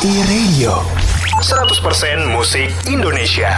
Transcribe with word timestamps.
E-Radio 0.00 0.80
100% 1.44 2.32
musik 2.32 2.72
Indonesia 2.88 3.52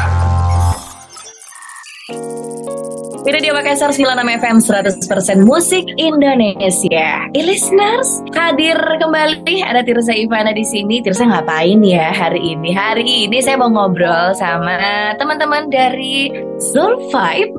Radio 3.22 3.54
Makassar 3.54 3.94
96 3.94 4.42
FM 4.42 4.56
100% 4.58 5.46
musik 5.46 5.86
Indonesia. 5.94 7.30
E 7.30 7.46
listeners, 7.46 8.26
hadir 8.34 8.74
kembali 8.74 9.62
ada 9.62 9.86
Tirsa 9.86 10.18
Ivana 10.18 10.50
di 10.50 10.66
sini. 10.66 10.98
Tirsa 10.98 11.30
ngapain 11.30 11.78
ya 11.78 12.10
hari 12.10 12.58
ini? 12.58 12.74
Hari 12.74 13.30
ini 13.30 13.38
saya 13.38 13.62
mau 13.62 13.70
ngobrol 13.70 14.34
sama 14.34 15.14
teman-teman 15.22 15.70
dari 15.70 16.26
Soul 16.58 17.06
Vibe. 17.06 17.54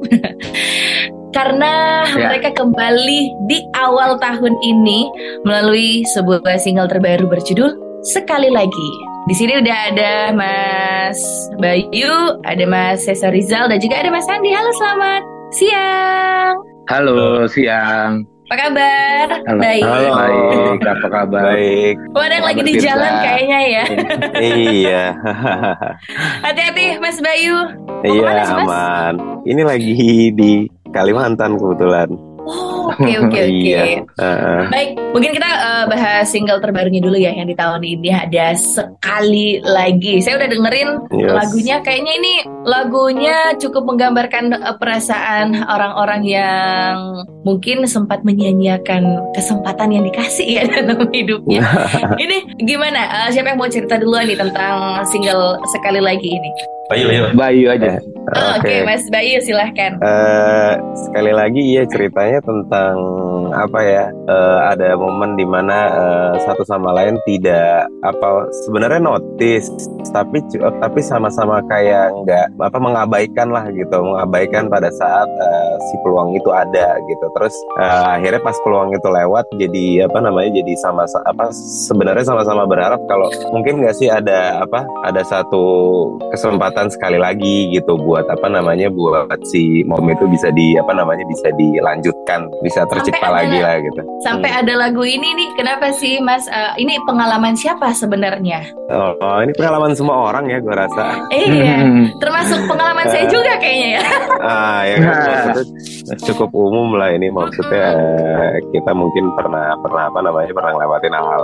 Karena 1.39 2.03
ya. 2.03 2.35
mereka 2.35 2.51
kembali 2.51 3.47
di 3.47 3.63
awal 3.79 4.19
tahun 4.19 4.59
ini 4.59 5.07
melalui 5.47 6.03
sebuah 6.03 6.59
single 6.59 6.91
terbaru 6.91 7.31
berjudul 7.31 7.92
Sekali 8.03 8.51
Lagi. 8.51 8.91
Di 9.31 9.35
sini 9.39 9.55
udah 9.63 9.77
ada 9.95 10.35
Mas 10.35 11.15
Bayu, 11.55 12.35
ada 12.43 12.67
Mas 12.67 13.07
Cesar 13.07 13.31
Rizal, 13.31 13.71
dan 13.71 13.79
juga 13.79 14.03
ada 14.03 14.11
Mas 14.11 14.27
Andi. 14.27 14.51
Halo, 14.51 14.75
selamat 14.75 15.21
siang. 15.55 16.53
Halo, 16.91 17.47
siang. 17.47 18.27
Apa 18.51 18.55
kabar? 18.59 19.27
Halo. 19.47 19.59
Baik. 19.63 19.83
Halo, 19.87 20.09
baik. 20.19 20.79
Apa 20.83 21.07
kabar? 21.07 21.43
Baik. 21.55 21.95
Wadah 22.11 22.39
lagi 22.43 22.61
di 22.67 22.73
jalan 22.75 23.13
kayaknya 23.23 23.59
ya. 23.71 23.83
iya. 24.67 25.03
Hati-hati 26.43 26.99
Mas 26.99 27.23
Bayu. 27.23 27.55
Mau 27.87 28.03
iya, 28.03 28.51
aman. 28.51 29.15
Ini 29.47 29.63
lagi 29.63 29.95
di 30.35 30.67
Kalimantan 30.91 31.55
kebetulan. 31.55 32.11
Oh, 32.43 32.91
oke 32.91 33.03
oke 33.03 33.23
oke. 33.29 33.41
Iya. 33.43 34.03
Baik, 34.67 34.89
mungkin 35.15 35.31
kita 35.31 35.47
uh, 35.47 35.83
bahas 35.87 36.27
single 36.27 36.59
terbarunya 36.59 36.99
dulu 36.99 37.15
ya 37.15 37.31
yang 37.31 37.47
di 37.47 37.55
tahun 37.55 37.81
ini 37.83 38.09
ada 38.11 38.55
sekali 38.55 39.63
lagi. 39.63 40.19
Saya 40.19 40.43
udah 40.43 40.49
dengerin 40.51 40.89
yes. 41.11 41.33
lagunya, 41.33 41.75
kayaknya 41.81 42.13
ini 42.19 42.33
lagunya 42.63 43.37
cukup 43.59 43.83
menggambarkan 43.87 44.55
uh, 44.55 44.75
perasaan 44.75 45.63
orang-orang 45.67 46.21
yang 46.27 46.95
mungkin 47.43 47.83
sempat 47.87 48.23
menyia-nyiakan 48.23 49.35
kesempatan 49.35 49.91
yang 49.91 50.03
dikasih 50.07 50.47
ya 50.59 50.63
dalam 50.79 51.07
hidupnya. 51.11 51.63
ini 52.23 52.47
gimana? 52.63 53.27
Uh, 53.27 53.29
siapa 53.31 53.55
yang 53.55 53.59
mau 53.59 53.71
cerita 53.71 53.99
duluan 53.99 54.27
nih 54.27 54.39
tentang 54.39 55.03
single 55.07 55.59
sekali 55.71 55.99
lagi 55.99 56.27
ini? 56.27 56.51
Bayu, 56.91 57.05
Bayu. 57.07 57.23
Bayu 57.33 57.65
aja. 57.71 57.91
Oh, 58.33 58.59
Oke, 58.59 58.69
okay. 58.69 58.77
okay. 58.83 58.87
Mas 58.87 59.03
Bayu 59.11 59.37
silahkan. 59.43 59.99
Uh, 59.99 60.73
sekali 61.07 61.31
lagi 61.31 61.61
ya 61.75 61.83
ceritanya 61.87 62.32
tentang 62.41 62.95
apa 63.53 63.79
ya? 63.85 64.05
Uh, 64.25 64.59
ada 64.73 64.97
momen 64.97 65.37
di 65.37 65.45
mana 65.45 65.77
uh, 65.93 66.33
satu 66.41 66.65
sama 66.65 66.95
lain 66.95 67.19
tidak 67.27 67.85
apa 68.01 68.49
sebenarnya 68.65 69.03
notice, 69.03 69.69
tapi 70.09 70.41
tapi 70.81 70.99
sama-sama 71.03 71.61
kayak 71.69 72.15
nggak 72.23 72.45
apa 72.57 72.77
mengabaikan 72.79 73.51
lah 73.51 73.67
gitu, 73.69 73.99
mengabaikan 74.01 74.71
pada 74.71 74.89
saat 74.95 75.27
uh, 75.27 75.73
si 75.91 75.95
peluang 76.01 76.33
itu 76.33 76.49
ada 76.49 76.97
gitu. 77.05 77.25
Terus 77.37 77.55
uh, 77.77 78.17
akhirnya 78.17 78.41
pas 78.41 78.57
peluang 78.63 78.95
itu 78.95 79.07
lewat, 79.11 79.45
jadi 79.59 80.07
apa 80.09 80.17
namanya? 80.23 80.49
Jadi 80.63 80.73
sama 80.79 81.05
apa 81.27 81.51
sebenarnya 81.89 82.25
sama-sama 82.25 82.63
berharap 82.65 83.01
kalau 83.05 83.27
mungkin 83.51 83.83
nggak 83.83 83.95
sih 83.97 84.09
ada 84.09 84.63
apa? 84.63 84.87
Ada 85.03 85.21
satu 85.21 85.65
kesempatan 86.31 86.89
sekali 86.89 87.19
lagi 87.19 87.69
gitu 87.75 87.99
buat 87.99 88.25
apa 88.31 88.47
namanya 88.47 88.87
buat 88.89 89.29
si 89.49 89.83
mom 89.85 90.05
itu 90.09 90.25
bisa 90.29 90.49
di 90.53 90.79
apa 90.79 90.95
namanya 90.95 91.25
bisa 91.27 91.51
dilanjutkan 92.23 92.63
bisa 92.63 92.81
tercipta 92.87 93.19
sampai 93.19 93.35
lagi 93.35 93.57
ada, 93.59 93.65
lah 93.67 93.75
gitu. 93.83 94.01
sampai 94.23 94.49
hmm. 94.49 94.61
ada 94.63 94.73
lagu 94.79 95.03
ini 95.03 95.29
nih 95.35 95.49
kenapa 95.59 95.87
sih 95.91 96.13
mas? 96.23 96.45
Uh, 96.47 96.73
ini 96.79 96.95
pengalaman 97.03 97.53
siapa 97.55 97.91
sebenarnya? 97.91 98.63
Oh, 98.89 99.13
oh 99.19 99.39
ini 99.43 99.51
pengalaman 99.55 99.91
semua 99.93 100.31
orang 100.31 100.47
ya 100.47 100.57
gue 100.63 100.75
rasa. 100.75 101.19
Iya 101.31 101.83
termasuk 102.23 102.59
pengalaman 102.67 103.07
saya 103.11 103.25
juga 103.27 103.59
kayaknya 103.59 103.89
ya. 103.99 104.03
Ah 104.43 104.81
ya 104.83 104.97
kan 104.99 105.55
cukup 106.19 106.51
umum 106.51 106.99
lah 106.99 107.15
ini 107.15 107.31
maksudnya 107.31 107.95
uh, 107.95 108.55
kita 108.75 108.91
mungkin 108.91 109.31
pernah 109.39 109.75
pernah 109.79 110.11
apa 110.11 110.19
namanya 110.19 110.51
pernah 110.51 110.71
ngelewatin 110.75 111.15
hal-hal 111.15 111.43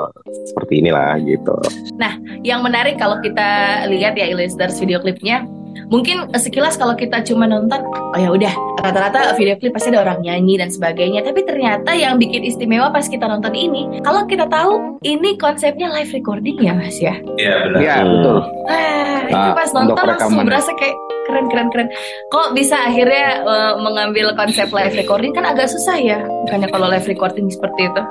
seperti 0.51 0.73
inilah 0.83 1.15
gitu. 1.23 1.55
Nah 1.95 2.15
yang 2.43 2.63
menarik 2.63 2.99
kalau 2.99 3.19
kita 3.23 3.83
lihat 3.87 4.19
ya 4.19 4.31
listeners 4.35 4.79
video 4.79 4.99
klipnya 4.99 5.47
mungkin 5.87 6.27
sekilas 6.35 6.75
kalau 6.75 6.99
kita 6.99 7.23
cuma 7.23 7.47
nonton 7.47 7.79
oh 7.87 8.19
ya 8.19 8.29
udah 8.29 8.53
rata-rata 8.83 9.35
video 9.35 9.55
klip 9.59 9.75
pasti 9.75 9.91
ada 9.91 10.03
orang 10.03 10.19
nyanyi 10.23 10.59
dan 10.59 10.67
sebagainya. 10.71 11.23
Tapi 11.23 11.43
ternyata 11.47 11.91
yang 11.95 12.19
bikin 12.19 12.43
istimewa 12.43 12.91
pas 12.91 13.07
kita 13.07 13.27
nonton 13.27 13.53
ini 13.55 14.03
kalau 14.03 14.27
kita 14.27 14.47
tahu 14.47 14.99
ini 15.03 15.35
konsepnya 15.39 15.91
live 15.91 16.11
recording 16.11 16.57
ya 16.59 16.73
mas 16.75 16.97
ya? 16.99 17.15
Iya 17.39 17.53
benar. 17.67 17.79
Iya 17.79 17.95
betul. 18.03 18.37
Ah, 18.69 19.19
itu 19.27 19.49
pas 19.55 19.69
nonton 19.71 20.03
langsung 20.03 20.43
berasa 20.43 20.71
kayak 20.75 20.95
keren 21.29 21.45
keren 21.51 21.67
keren. 21.69 21.87
Kok 22.33 22.57
bisa 22.57 22.75
akhirnya 22.89 23.45
uh, 23.45 23.73
mengambil 23.77 24.33
konsep 24.33 24.71
live 24.73 24.95
recording? 24.97 25.31
Kan 25.35 25.45
agak 25.45 25.69
susah 25.69 25.97
ya 25.99 26.19
bukannya 26.47 26.67
kalau 26.73 26.87
live 26.89 27.05
recording 27.05 27.47
seperti 27.51 27.87
itu. 27.87 28.01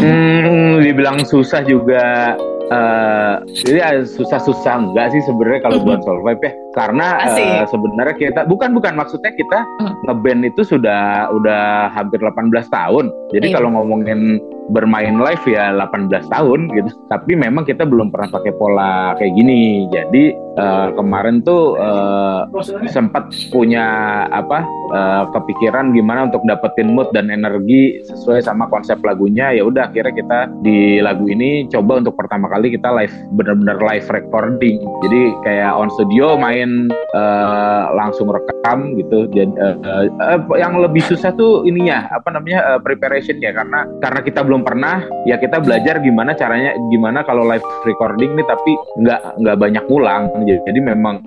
Hmm, 0.00 0.80
dibilang 0.80 1.24
susah 1.24 1.60
juga 1.64 2.36
Uh, 2.68 3.40
jadi 3.64 3.80
ya 3.80 3.90
susah-susah 4.04 4.92
enggak 4.92 5.08
sih 5.16 5.24
sebenarnya 5.24 5.64
kalau 5.64 5.80
buat 5.88 6.04
Solvive 6.04 6.36
ya 6.44 6.52
karena 6.78 7.26
uh, 7.26 7.66
sebenarnya 7.66 8.14
kita 8.14 8.40
bukan 8.46 8.70
bukan 8.70 8.94
maksudnya 8.94 9.34
kita 9.34 9.66
mm. 9.82 10.06
ngeband 10.06 10.46
itu 10.46 10.62
sudah 10.62 11.26
udah 11.34 11.90
hampir 11.90 12.22
18 12.22 12.54
tahun 12.70 13.10
jadi 13.34 13.50
iya. 13.50 13.54
kalau 13.58 13.74
ngomongin 13.74 14.38
bermain 14.68 15.16
live 15.16 15.44
ya 15.48 15.72
18 15.72 16.28
tahun 16.28 16.60
gitu. 16.76 16.90
Tapi 17.08 17.32
memang 17.34 17.64
kita 17.64 17.88
belum 17.88 18.12
pernah 18.12 18.28
pakai 18.28 18.52
pola 18.54 19.16
kayak 19.16 19.32
gini. 19.34 19.88
Jadi 19.88 20.36
uh, 20.60 20.92
kemarin 20.92 21.40
tuh 21.40 21.80
uh, 21.80 22.44
sempat 22.92 23.32
punya 23.48 23.84
apa 24.28 24.64
uh, 24.92 25.24
kepikiran 25.32 25.96
gimana 25.96 26.28
untuk 26.28 26.44
dapetin 26.44 26.92
mood 26.92 27.08
dan 27.16 27.32
energi 27.32 28.04
sesuai 28.04 28.44
sama 28.44 28.68
konsep 28.68 29.00
lagunya. 29.00 29.56
Ya 29.56 29.64
udah 29.64 29.88
akhirnya 29.88 30.14
kita 30.14 30.38
di 30.60 31.00
lagu 31.00 31.24
ini 31.28 31.66
coba 31.72 32.04
untuk 32.04 32.14
pertama 32.16 32.52
kali 32.52 32.68
kita 32.72 32.92
live 32.92 33.14
benar-benar 33.40 33.80
live 33.80 34.06
recording. 34.12 34.76
Jadi 35.04 35.20
kayak 35.48 35.72
on 35.72 35.88
studio 35.96 36.36
main 36.36 36.67
uh, 37.14 37.82
langsung 37.94 38.28
rekam 38.30 38.96
gitu. 38.96 39.28
Jadi 39.30 39.52
uh, 39.58 39.76
uh, 40.18 40.38
yang 40.56 40.78
lebih 40.78 41.02
susah 41.04 41.34
tuh 41.34 41.64
ininya 41.64 42.08
apa 42.12 42.32
namanya 42.34 42.76
uh, 42.76 42.80
preparation 42.80 43.40
ya 43.40 43.54
karena 43.54 43.84
karena 44.00 44.20
kita 44.22 44.40
belum 44.44 44.62
pernah 44.62 45.04
ya 45.24 45.36
kita 45.40 45.60
belajar 45.62 46.00
gimana 46.00 46.34
caranya 46.34 46.74
gimana 46.90 47.24
kalau 47.24 47.46
live 47.46 47.64
recording 47.84 48.34
nih 48.38 48.46
tapi 48.46 48.72
nggak 49.02 49.20
nggak 49.40 49.56
banyak 49.56 49.84
ulang 49.88 50.30
jadi 50.46 50.80
memang 50.80 51.24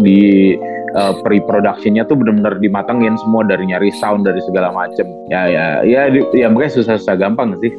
di 0.00 0.56
uh, 0.96 1.14
pre-productionnya 1.22 2.06
tuh 2.06 2.18
benar-benar 2.18 2.58
dimatengin 2.58 3.14
semua 3.20 3.46
dari 3.46 3.68
nyari 3.68 3.90
sound 3.98 4.26
dari 4.26 4.40
segala 4.42 4.74
macem. 4.74 5.06
Ya 5.30 5.46
ya 5.46 5.66
ya 5.86 6.10
ya 6.34 6.46
mungkin 6.50 6.70
susah-susah 6.72 7.16
gampang 7.18 7.54
sih 7.62 7.70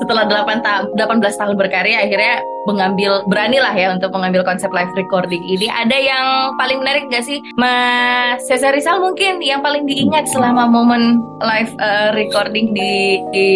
setelah 0.00 0.24
8 0.26 0.64
ta 0.64 0.88
18 0.96 1.20
tahun 1.20 1.54
berkarya 1.60 2.08
akhirnya 2.08 2.40
mengambil 2.68 3.24
beranilah 3.28 3.72
ya 3.72 3.92
untuk 3.92 4.12
mengambil 4.12 4.44
konsep 4.44 4.68
live 4.72 4.92
recording 4.96 5.40
ini. 5.48 5.68
Ada 5.68 5.96
yang 5.96 6.26
paling 6.60 6.80
menarik 6.80 7.08
gak 7.08 7.24
sih? 7.24 7.40
Mas 7.56 8.44
Cesar 8.48 8.76
Rizal 8.76 9.00
mungkin 9.00 9.40
yang 9.40 9.64
paling 9.64 9.88
diingat 9.88 10.28
selama 10.28 10.68
momen 10.68 11.20
live 11.40 11.72
uh, 11.80 12.12
recording 12.12 12.72
di, 12.76 13.20
di 13.32 13.46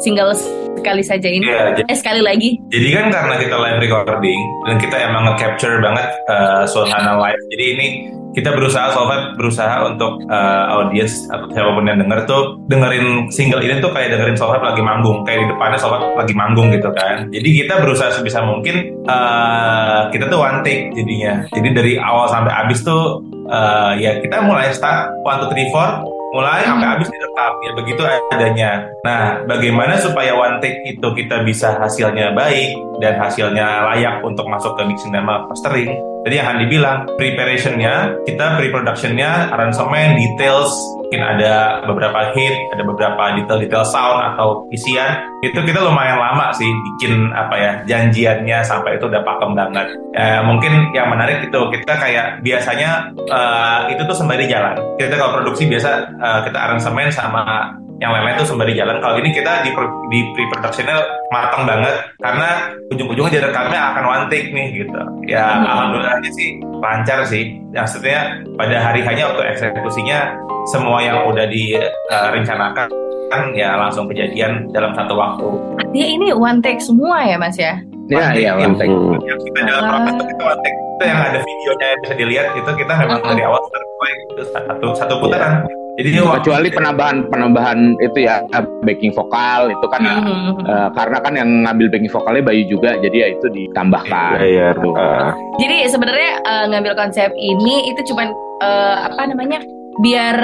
single 0.00 0.36
sekali 0.76 1.04
saja 1.04 1.28
ini. 1.28 1.46
Ya, 1.46 1.76
eh, 1.76 1.96
sekali 1.96 2.20
lagi. 2.20 2.58
Jadi 2.72 2.88
kan 2.92 3.06
karena 3.12 3.34
kita 3.40 3.56
live 3.56 3.78
recording 3.80 4.40
dan 4.68 4.76
kita 4.80 4.96
emang 5.00 5.22
nge-capture 5.32 5.80
banget 5.80 6.08
uh, 6.28 6.64
suasana 6.68 7.16
live. 7.20 7.40
Jadi 7.52 7.64
ini 7.76 7.86
kita 8.32 8.50
berusaha 8.56 8.92
Solvet 8.96 9.36
berusaha 9.36 9.92
untuk 9.92 10.24
uh, 10.28 10.64
audiens 10.80 11.28
atau 11.28 11.46
siapa 11.52 11.70
pun 11.76 11.84
yang 11.84 12.00
denger 12.00 12.24
tuh 12.24 12.56
dengerin 12.68 13.28
single 13.28 13.60
ini 13.60 13.78
tuh 13.84 13.92
kayak 13.92 14.16
dengerin 14.16 14.36
Solvet 14.36 14.64
lagi 14.64 14.80
manggung 14.80 15.24
kayak 15.28 15.44
di 15.44 15.46
depannya 15.52 15.78
Solvet 15.78 16.02
lagi 16.16 16.34
manggung 16.34 16.72
gitu 16.72 16.88
kan 16.96 17.28
jadi 17.28 17.48
kita 17.64 17.74
berusaha 17.84 18.10
sebisa 18.12 18.40
mungkin 18.44 19.04
uh, 19.04 20.08
kita 20.08 20.32
tuh 20.32 20.40
one 20.40 20.64
take 20.64 20.92
jadinya 20.96 21.44
jadi 21.52 21.68
dari 21.76 21.92
awal 22.00 22.28
sampai 22.32 22.52
habis 22.52 22.80
tuh 22.80 23.20
uh, 23.52 23.92
ya 24.00 24.18
kita 24.24 24.40
mulai 24.44 24.72
start 24.72 25.12
one 25.24 25.38
two 25.44 25.48
three 25.52 25.68
four 25.68 25.88
mulai 26.32 26.64
sampai 26.64 26.88
hmm. 26.88 26.94
habis 26.96 27.08
direkam 27.12 27.52
ya 27.60 27.72
begitu 27.76 28.02
adanya. 28.32 28.70
Nah, 29.04 29.44
bagaimana 29.44 30.00
supaya 30.00 30.32
one 30.32 30.64
take 30.64 30.80
itu 30.88 31.04
kita 31.12 31.44
bisa 31.44 31.76
hasilnya 31.76 32.32
baik 32.32 32.72
dan 33.04 33.20
hasilnya 33.20 33.92
layak 33.92 34.24
untuk 34.24 34.48
masuk 34.48 34.72
ke 34.80 34.82
mixing 34.88 35.12
dan 35.12 35.28
mastering? 35.28 35.92
Jadi 36.22 36.34
yang 36.38 36.46
Handi 36.54 36.66
bilang, 36.70 37.02
preparationnya, 37.18 38.14
kita 38.22 38.54
pre-productionnya, 38.54 39.50
aransemen, 39.50 40.14
details, 40.14 40.70
mungkin 41.02 41.18
ada 41.18 41.82
beberapa 41.82 42.30
hit, 42.32 42.54
ada 42.70 42.82
beberapa 42.86 43.22
detail-detail 43.42 43.82
sound 43.82 44.22
atau 44.32 44.64
isian, 44.70 45.18
itu 45.42 45.58
kita 45.58 45.82
lumayan 45.82 46.22
lama 46.22 46.54
sih 46.54 46.70
bikin 46.70 47.34
apa 47.34 47.54
ya 47.58 47.72
janjiannya 47.90 48.62
sampai 48.62 48.96
itu 48.96 49.10
udah 49.10 49.20
pakem 49.26 49.52
banget. 49.58 49.92
Ya, 50.14 50.46
mungkin 50.46 50.94
yang 50.94 51.10
menarik 51.10 51.42
itu 51.42 51.60
kita 51.74 51.98
kayak 51.98 52.40
biasanya 52.46 53.10
uh, 53.28 53.90
itu 53.90 54.06
tuh 54.06 54.14
sembari 54.14 54.46
jalan. 54.46 54.78
Kita 54.96 55.18
kalau 55.18 55.42
produksi 55.42 55.66
biasa 55.66 55.90
uh, 56.22 56.40
kita 56.46 56.56
aransemen 56.56 57.10
sama 57.10 57.74
yang 58.02 58.10
lain-lain 58.10 58.34
tuh 58.42 58.48
sembari 58.50 58.74
jalan 58.74 58.98
kalau 58.98 59.14
ini 59.22 59.30
kita 59.30 59.62
di 59.62 59.70
di 60.10 60.18
pre 60.34 60.44
productionnya 60.50 60.98
matang 61.30 61.62
banget 61.62 61.94
karena 62.18 62.74
ujung-ujungnya 62.90 63.38
direkamnya 63.38 63.80
akan 63.94 64.04
one 64.10 64.26
take 64.26 64.50
nih 64.50 64.74
gitu 64.74 65.00
ya 65.30 65.62
hmm. 65.62 65.70
alhamdulillah 65.70 66.18
aja 66.18 66.30
sih 66.34 66.58
lancar 66.82 67.18
sih 67.22 67.54
maksudnya 67.70 68.42
pada 68.58 68.82
hari 68.82 69.06
hanya 69.06 69.30
waktu 69.30 69.54
eksekusinya 69.54 70.34
semua 70.66 70.98
yang 70.98 71.22
udah 71.30 71.46
direncanakan 71.46 72.90
kan 73.32 73.42
ya 73.56 73.80
langsung 73.80 74.04
kejadian 74.12 74.68
dalam 74.76 74.92
satu 74.92 75.16
waktu. 75.16 75.48
Artinya 75.80 76.08
ini 76.20 76.26
one 76.36 76.60
take 76.60 76.84
semua 76.84 77.24
ya 77.24 77.40
mas 77.40 77.56
ya? 77.56 77.80
Iya 78.12 78.28
iya 78.36 78.52
one 78.60 78.76
take. 78.76 78.92
Yang 79.24 79.40
kita 79.48 79.60
dalam 79.64 79.82
proses 79.88 80.12
itu 80.12 80.24
kita 80.36 80.42
one 80.44 80.60
take 80.60 80.76
itu 80.76 81.04
yang 81.08 81.18
ada 81.18 81.38
videonya 81.40 81.86
yang 81.88 82.00
bisa 82.04 82.14
dilihat 82.14 82.46
itu 82.52 82.70
kita 82.76 82.92
memang 82.92 83.18
uh 83.18 83.24
-huh. 83.24 83.30
dari 83.32 83.42
awal 83.48 83.60
sampai 83.64 84.12
itu 84.12 84.42
satu 84.52 84.86
satu 84.92 85.14
putaran. 85.16 85.64
Yeah. 85.64 85.81
Jadi 86.02 86.18
kecuali 86.18 86.68
penambahan 86.74 87.16
penambahan 87.30 87.78
itu 88.02 88.18
ya 88.26 88.42
backing 88.82 89.14
vokal 89.14 89.70
itu 89.70 89.86
kan 89.86 90.00
-huh. 90.02 90.58
uh, 90.66 90.88
karena 90.92 91.18
kan 91.22 91.32
yang 91.38 91.50
ngambil 91.62 91.86
backing 91.94 92.10
vokalnya 92.10 92.42
Bayu 92.42 92.62
juga 92.66 92.98
jadi 92.98 93.16
ya 93.16 93.28
itu 93.38 93.46
ditambahkan. 93.46 94.42
Iya. 94.42 94.74
Yeah, 94.74 94.82
yeah. 94.82 94.98
uh. 94.98 95.30
Jadi 95.62 95.76
sebenarnya 95.86 96.30
uh, 96.42 96.64
ngambil 96.74 96.92
konsep 96.98 97.30
ini 97.38 97.94
itu 97.94 98.12
cuman 98.12 98.34
uh, 98.60 98.96
apa 99.06 99.22
namanya 99.30 99.62
biar 100.00 100.38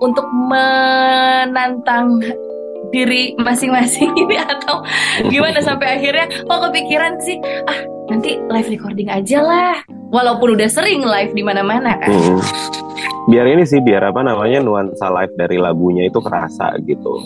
untuk 0.00 0.24
menantang 0.48 2.22
diri 2.90 3.34
masing-masing 3.38 4.10
ini 4.16 4.36
atau 4.56 4.82
gimana 5.28 5.60
sampai 5.62 5.98
akhirnya 5.98 6.26
kok 6.26 6.60
kepikiran 6.70 7.18
sih 7.22 7.38
ah 7.68 7.78
nanti 8.10 8.38
live 8.50 8.70
recording 8.70 9.06
aja 9.06 9.38
lah 9.42 9.99
walaupun 10.10 10.58
udah 10.58 10.68
sering 10.68 11.06
live 11.06 11.32
di 11.32 11.42
mana-mana 11.42 11.96
kan. 11.96 12.10
Hmm. 12.10 12.42
biar 13.30 13.46
ini 13.46 13.62
sih 13.62 13.78
biar 13.78 14.10
apa 14.10 14.26
namanya 14.26 14.58
nuansa 14.58 15.06
live 15.06 15.34
dari 15.38 15.54
lagunya 15.56 16.10
itu 16.10 16.18
kerasa 16.18 16.74
gitu. 16.82 17.22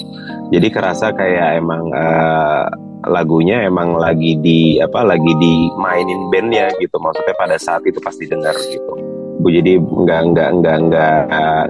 Jadi 0.53 0.69
kerasa 0.69 1.17
kayak 1.17 1.65
emang 1.65 1.89
uh, 1.91 2.69
lagunya 3.09 3.65
emang 3.65 3.97
lagi 3.97 4.37
di 4.37 4.77
apa 4.79 5.01
lagi 5.01 5.33
dimainin 5.41 6.29
bandnya 6.29 6.69
gitu. 6.77 7.01
Maksudnya 7.01 7.35
pada 7.41 7.57
saat 7.57 7.83
itu 7.89 7.97
pasti 8.05 8.29
dengar 8.29 8.53
gitu. 8.69 8.93
Jadi 9.45 9.81
nggak 9.81 10.21
nggak 10.35 10.51
nggak 10.61 10.79
nggak 10.93 11.19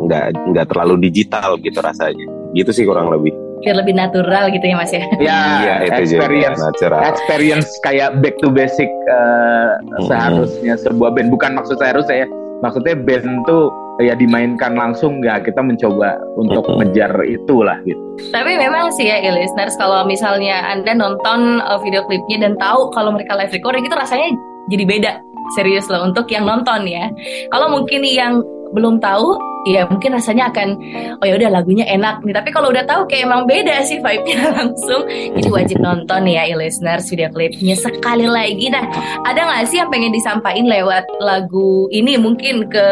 nggak 0.02 0.24
nggak 0.50 0.66
terlalu 0.66 0.94
digital 1.08 1.54
gitu 1.62 1.78
rasanya. 1.78 2.26
Gitu 2.58 2.70
sih 2.74 2.84
kurang 2.86 3.14
lebih 3.14 3.43
biar 3.64 3.76
lebih 3.80 3.94
natural 3.96 4.44
gitu 4.52 4.64
ya 4.68 4.76
mas 4.76 4.92
ya 4.92 5.02
ya, 5.18 5.40
ya 5.64 5.74
itu 5.88 6.14
experience 6.14 6.60
juga 6.60 6.68
natural. 6.70 7.00
experience 7.08 7.68
kayak 7.82 8.10
back 8.20 8.36
to 8.38 8.48
basic 8.52 8.90
uh, 9.08 9.80
hmm. 9.80 10.06
seharusnya 10.06 10.74
sebuah 10.78 11.16
band 11.16 11.32
bukan 11.32 11.56
maksud 11.56 11.80
saya 11.80 11.96
harus 11.96 12.06
saya 12.06 12.28
maksudnya 12.60 12.94
band 12.94 13.44
tuh 13.48 13.72
ya 14.02 14.14
dimainkan 14.18 14.74
langsung 14.74 15.22
nggak 15.22 15.46
kita 15.46 15.62
mencoba 15.62 16.18
untuk 16.34 16.66
mm-hmm. 16.66 16.78
ngejar 16.82 17.12
itulah 17.30 17.78
gitu. 17.86 18.00
Tapi 18.34 18.58
memang 18.58 18.90
sih 18.90 19.06
ya 19.06 19.22
listeners 19.30 19.78
kalau 19.78 20.02
misalnya 20.02 20.66
anda 20.66 20.98
nonton 20.98 21.62
uh, 21.62 21.78
video 21.78 22.02
klipnya 22.10 22.42
dan 22.42 22.58
tahu 22.58 22.90
kalau 22.90 23.14
mereka 23.14 23.38
live 23.38 23.54
recording 23.54 23.86
itu 23.86 23.94
rasanya 23.94 24.34
jadi 24.66 24.84
beda 24.86 25.12
serius 25.54 25.86
loh 25.92 26.02
untuk 26.08 26.26
yang 26.32 26.48
nonton 26.48 26.88
ya. 26.88 27.06
Kalau 27.52 27.70
mungkin 27.70 28.02
yang 28.02 28.42
belum 28.74 28.98
tahu, 28.98 29.38
ya 29.64 29.88
mungkin 29.88 30.16
rasanya 30.16 30.52
akan 30.52 30.68
oh 31.20 31.26
ya 31.26 31.34
udah 31.36 31.50
lagunya 31.50 31.84
enak 31.88 32.20
nih. 32.22 32.34
Tapi 32.36 32.48
kalau 32.52 32.70
udah 32.70 32.84
tahu 32.84 33.08
kayak 33.08 33.28
emang 33.28 33.48
beda 33.48 33.84
sih 33.84 33.98
vibe-nya 34.00 34.40
langsung. 34.60 35.08
Jadi 35.08 35.48
wajib 35.48 35.78
nonton 35.80 36.28
ya 36.28 36.44
listeners 36.54 37.08
video 37.08 37.28
klipnya 37.32 37.76
sekali 37.76 38.28
lagi. 38.28 38.70
Nah, 38.70 38.84
ada 39.24 39.40
nggak 39.44 39.64
sih 39.68 39.80
yang 39.80 39.90
pengen 39.90 40.12
disampaikan 40.12 40.66
lewat 40.68 41.04
lagu 41.18 41.88
ini 41.90 42.16
mungkin 42.20 42.68
ke 42.68 42.86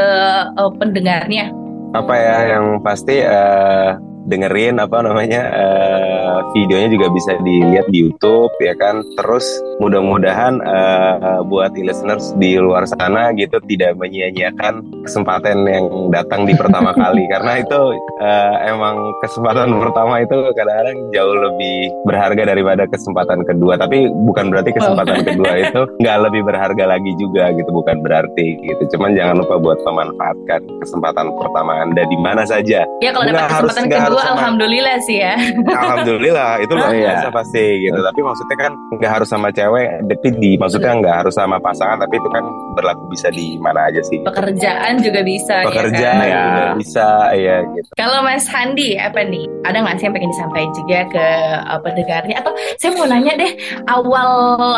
uh, 0.56 0.72
pendengarnya? 0.76 1.52
Apa 1.92 2.14
ya 2.16 2.56
yang 2.56 2.80
pasti 2.80 3.20
uh, 3.20 4.00
dengerin 4.26 4.80
apa 4.80 5.02
namanya 5.04 5.42
uh, 5.52 6.21
videonya 6.54 6.88
juga 6.92 7.06
bisa 7.10 7.32
dilihat 7.42 7.86
di 7.90 8.08
YouTube 8.08 8.52
ya 8.62 8.74
kan? 8.78 9.02
Terus 9.18 9.44
mudah-mudahan 9.82 10.62
uh, 10.62 11.42
buat 11.46 11.74
listeners 11.74 12.32
di 12.38 12.56
luar 12.56 12.86
sana 12.86 13.34
gitu 13.34 13.58
tidak 13.66 13.98
menyia-nyiakan 13.98 15.02
kesempatan 15.02 15.66
yang 15.66 15.86
datang 16.14 16.46
di 16.46 16.54
pertama 16.54 16.94
kali. 17.02 17.26
Karena 17.26 17.58
itu 17.58 17.80
uh, 18.22 18.54
emang 18.68 18.96
kesempatan 19.24 19.74
pertama 19.82 20.22
itu 20.22 20.36
kadang-kadang 20.54 20.98
jauh 21.10 21.36
lebih 21.36 21.76
berharga 22.06 22.42
daripada 22.46 22.84
kesempatan 22.86 23.42
kedua. 23.42 23.74
Tapi 23.80 24.06
bukan 24.06 24.54
berarti 24.54 24.70
kesempatan 24.76 25.18
oh. 25.18 25.24
kedua 25.32 25.52
itu 25.58 25.80
nggak 25.98 26.18
lebih 26.30 26.42
berharga 26.46 26.84
lagi 26.86 27.12
juga 27.18 27.50
gitu 27.56 27.70
bukan 27.74 27.98
berarti 28.04 28.58
gitu. 28.62 28.82
Cuman 28.96 29.18
jangan 29.18 29.42
lupa 29.42 29.58
buat 29.58 29.78
memanfaatkan 29.82 30.60
kesempatan 30.86 31.26
pertama 31.34 31.82
anda 31.82 32.02
di 32.06 32.18
mana 32.20 32.46
saja. 32.46 32.86
Ya 33.02 33.10
kalau 33.10 33.26
dapat 33.26 33.50
kesempatan 33.50 33.84
kedua 33.90 34.22
alhamdulillah 34.38 34.96
sih 35.02 35.18
ya. 35.18 35.34
Alhamdulillah 35.66 36.11
itu 36.18 36.72
luar 36.74 36.92
iya. 36.92 37.16
biasa 37.16 37.28
pasti 37.32 37.64
gitu. 37.86 37.98
Tapi 37.98 38.20
maksudnya 38.20 38.56
kan 38.58 38.72
nggak 38.98 39.12
harus 39.12 39.28
sama 39.30 39.48
cewek, 39.54 39.88
tapi 40.08 40.28
di 40.36 40.50
maksudnya 40.60 40.92
nggak 40.98 41.16
harus 41.24 41.34
sama 41.36 41.56
pasangan, 41.62 42.02
tapi 42.02 42.18
itu 42.18 42.28
kan 42.28 42.44
berlaku 42.76 43.04
bisa 43.12 43.28
di 43.32 43.56
mana 43.60 43.88
aja 43.88 44.00
sih. 44.04 44.20
Pekerjaan 44.24 45.00
juga 45.00 45.20
bisa. 45.22 45.56
Ya 45.62 45.68
Pekerjaan 45.68 46.24
ya, 46.24 46.28
kan? 46.28 46.52
ya. 46.52 46.66
bisa 46.76 47.08
ya 47.36 47.56
gitu. 47.76 47.88
Kalau 47.96 48.18
Mas 48.24 48.46
Handi 48.50 48.98
apa 48.98 49.20
nih? 49.24 49.46
Ada 49.62 49.78
nggak 49.78 49.96
sih 50.00 50.04
yang 50.10 50.14
pengen 50.14 50.30
disampaikan 50.34 50.72
juga 50.74 50.98
ke 51.08 51.26
uh, 51.70 51.80
pendengarnya? 51.80 52.36
Atau 52.42 52.52
saya 52.80 52.90
mau 52.98 53.06
nanya 53.06 53.32
deh 53.38 53.52
awal 53.86 54.30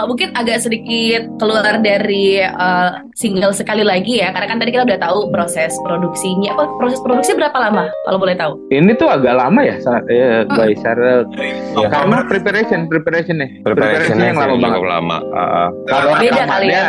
mungkin 0.06 0.34
agak 0.36 0.62
sedikit 0.62 1.24
keluar 1.40 1.80
dari 1.80 2.44
uh, 2.44 3.00
single 3.16 3.54
sekali 3.56 3.82
lagi 3.82 4.20
ya, 4.20 4.34
karena 4.34 4.46
kan 4.50 4.58
tadi 4.60 4.70
kita 4.74 4.84
udah 4.84 5.00
tahu 5.00 5.18
proses 5.32 5.72
produksinya. 5.82 6.52
Apa 6.54 6.68
proses 6.76 7.00
produksi 7.00 7.32
berapa 7.34 7.56
lama? 7.56 7.88
Kalau 8.04 8.18
boleh 8.20 8.36
tahu? 8.36 8.52
Ini 8.68 8.92
tuh 9.00 9.08
agak 9.08 9.34
lama 9.34 9.60
ya 9.64 9.76
saat 9.80 10.04
ya 10.10 10.44
hmm. 10.44 10.52
by 10.52 10.72
Sarah 10.84 11.23
ya. 11.32 11.88
karena 11.90 12.18
preparation 12.28 12.80
preparation 12.86 13.36
nih 13.40 13.50
preparation 13.64 14.16
yang 14.20 14.38
lama 14.38 14.56
banget. 14.58 14.80
lama. 14.84 15.16
Uh, 15.32 15.68
kalau 15.88 16.12
beda 16.20 16.42
kali 16.46 16.66
ya, 16.70 16.86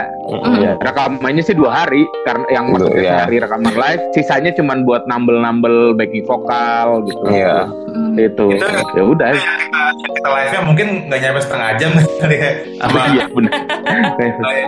ya 0.59 0.71
rekamannya 0.81 1.43
sih 1.43 1.55
dua 1.55 1.71
hari 1.83 2.03
karena 2.23 2.45
yang 2.51 2.65
maksudnya 2.71 3.01
ya. 3.01 3.15
hari 3.27 3.37
rekaman 3.41 3.73
live 3.73 4.01
sisanya 4.13 4.51
cuma 4.55 4.77
buat 4.83 5.03
nambel 5.07 5.39
nambel 5.41 5.95
backing 5.95 6.25
vokal 6.25 7.03
gitu. 7.07 7.25
Iya. 7.31 7.69
Itu, 8.15 8.45
itu 8.55 8.63
ya 8.95 9.03
udah. 9.03 9.31
kita, 9.35 9.83
kita 10.15 10.27
live 10.31 10.51
nya 10.51 10.61
mungkin 10.63 10.87
nggak 11.11 11.19
nyampe 11.19 11.39
setengah 11.43 11.69
jam 11.79 11.91
kali 12.21 12.35
ya. 12.39 12.51
Iya 12.85 13.25
benar. 13.31 13.53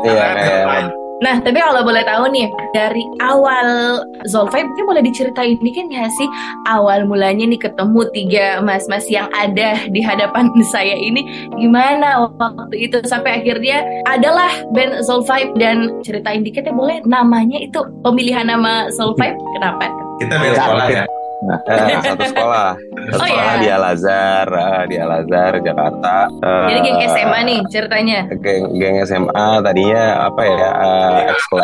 Iya 0.03 0.97
Nah, 1.17 1.41
tapi 1.41 1.57
kalau 1.57 1.81
boleh 1.81 2.05
tahu 2.05 2.29
nih, 2.29 2.45
dari 2.77 3.01
awal 3.25 3.99
Zolfai 4.29 4.61
mungkin 4.61 4.85
boleh 4.85 5.01
diceritain 5.01 5.57
dikit 5.57 5.89
ya 5.89 6.05
sih 6.13 6.29
awal 6.69 7.09
mulanya 7.09 7.49
nih 7.49 7.57
ketemu 7.57 8.01
tiga 8.13 8.45
mas-mas 8.61 9.09
yang 9.09 9.25
ada 9.33 9.81
di 9.89 10.01
hadapan 10.03 10.49
saya 10.73 10.93
ini 10.93 11.49
gimana 11.57 12.29
waktu 12.37 12.75
itu 12.77 13.01
sampai 13.05 13.41
akhirnya 13.41 13.81
adalah 14.05 14.49
band 14.77 15.01
Zolfai 15.05 15.49
dan 15.57 15.89
ceritain 16.05 16.45
dikit 16.45 16.69
ya 16.69 16.73
boleh 16.73 17.01
namanya 17.09 17.57
itu 17.57 17.81
pemilihan 18.05 18.45
nama 18.45 18.93
Zolfai 18.93 19.33
kenapa? 19.57 19.89
Kita 20.21 20.37
beda 20.37 20.53
sekolah 20.57 20.87
ya. 20.89 21.03
Nah, 21.47 21.59
satu 22.03 22.23
sekolah. 22.27 22.69
Satu 22.75 23.23
oh, 23.23 23.27
sekolah 23.31 23.55
iya. 23.55 23.63
di 23.63 23.67
Al 23.71 23.85
Azhar, 23.87 24.47
uh, 24.51 24.83
di 24.83 24.95
Al 24.99 25.11
Azhar 25.23 25.53
Jakarta. 25.63 26.27
Uh, 26.43 26.67
Jadi 26.67 26.79
geng 26.83 26.99
SMA 27.07 27.39
nih 27.47 27.59
ceritanya. 27.71 28.19
Geng, 28.43 28.63
geng 28.75 28.95
SMA 29.07 29.47
tadinya 29.63 30.03
apa 30.27 30.41
ya? 30.43 30.69
Uh, 30.75 31.17
ekskul 31.31 31.59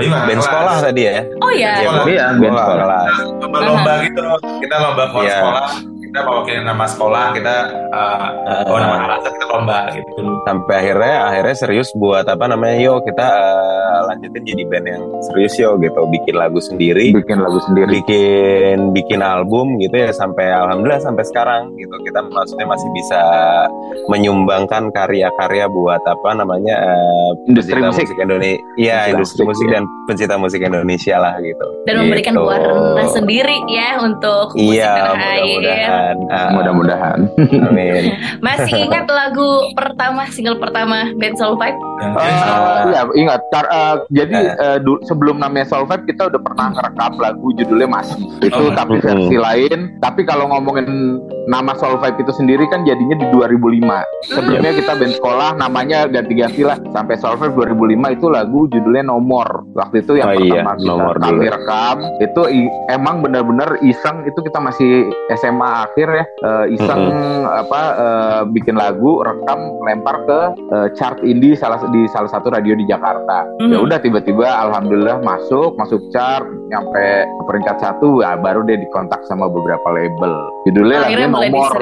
Band 0.00 0.40
sekolah 0.40 0.76
tadi 0.80 1.02
ya. 1.04 1.20
Oh 1.44 1.52
iya. 1.52 1.72
Iya, 2.08 2.24
band 2.40 2.56
sekolah. 2.56 3.04
Lomba-lomba 3.44 3.92
gitu. 4.08 4.24
Kita 4.64 4.74
lomba 4.80 5.04
yeah. 5.20 5.36
sekolah 5.36 5.97
kita 6.08 6.24
mewakili 6.24 6.64
nama 6.64 6.84
sekolah 6.88 7.24
kita 7.36 7.56
uh, 7.92 8.28
uh, 8.48 8.72
oh 8.72 8.78
nama 8.80 8.96
alasan 9.04 9.30
kita 9.36 9.46
lomba 9.52 9.78
gitu. 9.92 10.10
Sampai 10.48 10.74
akhirnya 10.80 11.14
akhirnya 11.28 11.56
serius 11.60 11.88
buat 11.92 12.24
apa 12.24 12.44
namanya 12.48 12.76
yo 12.80 13.04
kita 13.04 13.28
uh, 13.28 14.00
lanjutin 14.08 14.42
jadi 14.48 14.62
band 14.64 14.86
yang 14.88 15.04
serius 15.28 15.54
yo 15.60 15.76
gitu. 15.76 16.00
Bikin 16.08 16.34
lagu 16.40 16.58
sendiri. 16.64 17.12
Bikin 17.12 17.44
lagu 17.44 17.60
sendiri. 17.68 18.00
Bikin 18.00 18.96
bikin 18.96 19.20
album 19.20 19.76
gitu 19.84 20.00
ya 20.00 20.10
sampai 20.16 20.48
alhamdulillah 20.48 21.04
sampai 21.04 21.24
sekarang 21.28 21.76
gitu. 21.76 21.92
Kita 22.00 22.24
maksudnya 22.24 22.66
masih 22.66 22.88
bisa 22.96 23.22
menyumbangkan 24.08 24.88
karya-karya 24.88 25.68
buat 25.68 26.00
apa 26.08 26.30
namanya 26.40 26.76
uh, 26.88 27.30
industri 27.44 27.76
musik, 27.84 28.08
musik 28.08 28.16
Indonesia 28.16 28.60
iya 28.80 29.12
industri 29.12 29.44
musik, 29.44 29.60
musik 29.60 29.76
dan 29.76 29.84
pencinta 30.08 30.34
musik 30.40 30.60
Indonesia 30.64 31.20
lah 31.20 31.36
gitu. 31.44 31.66
Dan 31.84 32.00
memberikan 32.00 32.32
gitu. 32.32 32.48
warna 32.48 33.04
sendiri 33.12 33.60
ya 33.68 34.00
untuk 34.00 34.56
musik 34.56 34.80
iya, 34.80 35.12
mudah-mudahan 35.12 35.97
mudah-mudahan. 35.98 36.16
Uh, 36.28 36.48
mudah-mudahan. 36.54 37.18
Amin. 37.68 38.02
Masih 38.40 38.88
ingat 38.88 39.06
lagu 39.08 39.48
pertama, 39.74 40.22
single 40.30 40.58
pertama 40.60 41.10
band 41.16 41.36
Soul 41.38 41.56
Five? 41.58 41.76
Uh, 41.98 42.94
iya 42.94 43.02
ingat. 43.14 43.40
Tar, 43.50 43.66
uh, 43.70 43.96
jadi 44.12 44.54
uh, 44.54 44.78
sebelum 45.06 45.42
namanya 45.42 45.66
Soul 45.66 45.86
Five 45.90 46.06
kita 46.06 46.30
udah 46.30 46.40
pernah 46.40 46.74
ngerekam 46.74 47.12
lagu 47.18 47.46
judulnya 47.56 47.88
masih. 47.90 48.22
Itu 48.44 48.70
oh, 48.70 48.74
tapi 48.74 49.02
versi 49.02 49.36
hmm. 49.36 49.44
lain. 49.44 49.78
Tapi 49.98 50.22
kalau 50.22 50.50
ngomongin 50.52 51.18
nama 51.48 51.72
Soul 51.80 51.98
Five 51.98 52.20
itu 52.20 52.30
sendiri 52.30 52.68
kan 52.70 52.84
jadinya 52.84 53.16
di 53.18 53.26
2005. 53.32 54.30
Sebelumnya 54.30 54.72
kita 54.76 54.92
band 54.94 55.14
sekolah 55.16 55.50
namanya 55.56 56.06
ganti-ganti 56.06 56.62
lah 56.62 56.78
sampai 56.92 57.16
Soul 57.18 57.40
Five 57.40 57.56
2005 57.56 58.16
itu 58.16 58.26
lagu 58.30 58.60
judulnya 58.70 59.08
Nomor. 59.08 59.66
Waktu 59.74 60.04
itu 60.04 60.20
yang 60.20 60.28
oh, 60.30 60.36
pertama 60.36 60.72
iya. 60.72 60.76
kita 60.76 60.86
nomor 60.88 61.16
kami 61.18 61.46
rekam 61.48 61.96
itu 62.20 62.42
emang 62.92 63.24
benar-benar 63.24 63.80
iseng 63.82 64.24
itu 64.28 64.38
kita 64.44 64.58
masih 64.60 65.08
SMA 65.34 65.87
terakhir 65.88 66.08
ya 66.12 66.24
uh, 66.44 66.66
iseng 66.68 67.02
mm-hmm. 67.08 67.60
apa 67.64 67.82
uh, 67.96 68.42
bikin 68.52 68.76
lagu 68.76 69.24
rekam 69.24 69.80
lempar 69.88 70.16
ke 70.28 70.40
uh, 70.68 70.88
chart 70.92 71.16
indie 71.24 71.56
salah 71.56 71.80
di 71.88 72.04
salah 72.12 72.28
satu 72.28 72.52
radio 72.52 72.76
di 72.76 72.84
Jakarta. 72.84 73.48
Mm-hmm. 73.58 73.72
ya 73.72 73.78
udah 73.80 73.98
tiba-tiba 74.04 74.46
alhamdulillah 74.68 75.24
masuk 75.24 75.72
masuk 75.80 76.04
chart 76.12 76.44
nyampe 76.68 77.24
ke 77.24 77.42
peringkat 77.48 77.76
satu 77.80 78.20
ya 78.20 78.36
baru 78.36 78.60
dia 78.68 78.76
dikontak 78.76 79.24
sama 79.24 79.48
beberapa 79.48 79.88
label. 79.88 80.34
Judulnya 80.68 81.08
lagi 81.08 81.16
nomor 81.24 81.72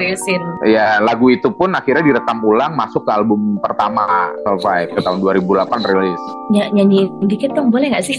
ya 0.63 1.03
lagu 1.03 1.27
itu 1.35 1.51
pun 1.51 1.75
akhirnya 1.75 2.15
direkam 2.15 2.39
ulang 2.47 2.79
masuk 2.79 3.03
ke 3.03 3.11
album 3.11 3.59
pertama 3.59 4.31
Soul 4.47 4.63
Five 4.63 4.95
ke 4.95 5.01
tahun 5.03 5.19
2008 5.19 5.91
rilis. 5.91 6.23
Ny 6.55 6.71
nyanyi 6.71 7.11
dikit 7.27 7.51
dong 7.59 7.75
boleh 7.75 7.91
nggak 7.91 8.07
sih? 8.07 8.15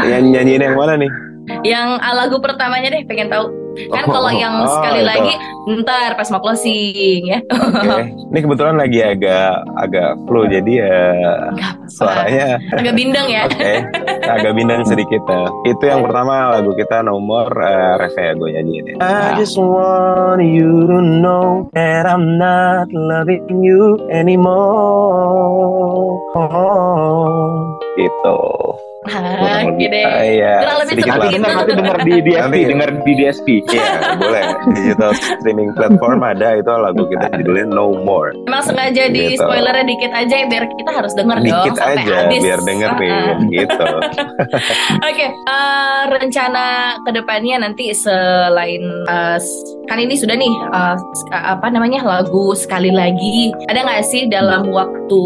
Nyanyi 0.00 0.28
nyanyiin 0.40 0.64
yang 0.64 0.76
mana 0.80 0.96
nih 0.96 1.27
yang 1.68 2.00
lagu 2.00 2.40
pertamanya 2.40 2.88
deh 2.96 3.04
pengen 3.04 3.28
tahu 3.28 3.68
Kan 3.86 4.10
oh, 4.10 4.12
kalau 4.18 4.30
yang 4.34 4.58
oh, 4.66 4.66
sekali 4.66 5.06
itu. 5.06 5.10
lagi 5.14 5.32
ntar 5.86 6.18
pas 6.18 6.26
mau 6.34 6.42
closing 6.42 7.22
ya. 7.30 7.38
Okay. 7.46 8.10
Ini 8.10 8.38
kebetulan 8.42 8.74
lagi 8.74 8.98
agak 9.04 9.62
agak 9.78 10.18
flu 10.26 10.50
jadi 10.50 10.72
ya 10.82 10.98
suaranya 11.86 12.58
agak 12.74 12.94
bindeng 12.98 13.28
ya. 13.30 13.46
Oke. 13.46 13.54
Okay. 13.54 13.76
Agak 14.26 14.52
bindeng 14.58 14.82
sedikit 14.82 15.22
ya. 15.30 15.46
Itu 15.68 15.84
yang 15.86 16.02
pertama 16.02 16.58
lagu 16.58 16.74
kita 16.74 17.06
nomor 17.06 17.46
uh, 17.54 17.94
ref 18.02 18.16
ya 18.18 18.34
gue 18.34 18.48
nyanyiin 18.50 18.84
ya. 18.90 18.94
I 18.98 19.38
just 19.38 19.54
want 19.54 20.42
you 20.42 20.88
to 20.90 20.98
know 20.98 21.70
that 21.76 22.08
I'm 22.08 22.34
not 22.40 22.90
loving 22.90 23.62
you 23.62 24.02
anymore. 24.10 24.58
Oh, 26.34 27.78
gitu. 27.94 28.38
Gede. 29.76 30.02
Uh, 30.06 30.24
iya. 30.24 30.54
lebih 30.78 31.04
nanti 31.04 31.34
dengar 31.36 31.56
nanti 31.58 31.72
dengar 31.74 31.96
di 32.00 32.14
DSP, 32.24 32.54
dengar 32.70 32.90
di 33.04 33.12
DSP. 33.18 33.48
Iya, 33.68 33.90
boleh. 34.20 34.42
Digital 34.72 35.10
streaming 35.14 35.70
platform 35.76 36.20
ada 36.24 36.48
itu 36.56 36.72
lagu 36.72 37.02
kita 37.10 37.26
judulnya 37.36 37.66
No 37.68 37.92
More. 37.92 38.32
Emang 38.48 38.64
sengaja 38.64 39.10
di 39.10 39.34
gitu. 39.34 39.44
spoilernya 39.44 39.84
dikit 39.84 40.12
aja 40.14 40.34
ya 40.44 40.46
biar 40.48 40.64
kita 40.72 40.90
harus 40.94 41.12
denger 41.12 41.38
dikit 41.42 41.54
dong 41.54 41.66
Dikit 41.74 41.80
aja 41.82 42.16
habis. 42.28 42.42
biar 42.42 42.60
denger 42.64 42.90
nih 42.98 43.12
gitu. 43.52 43.84
Oke, 43.98 44.24
okay, 45.04 45.28
uh, 45.28 45.52
eh, 45.52 46.02
rencana 46.18 46.66
ke 47.02 47.10
depannya 47.12 47.56
nanti 47.62 47.90
selain 47.92 48.82
uh, 49.08 49.38
kan 49.88 49.98
ini 49.98 50.14
sudah 50.20 50.36
nih 50.36 50.52
uh, 50.70 50.96
apa 51.32 51.66
namanya 51.72 52.04
lagu 52.04 52.52
sekali 52.52 52.92
lagi. 52.92 53.50
Ada 53.72 53.84
nggak 53.84 54.04
sih 54.04 54.28
dalam 54.28 54.68
waktu 54.70 55.22